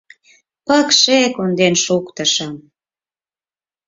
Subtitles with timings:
[0.67, 2.53] —Пыкше конден шуктышым!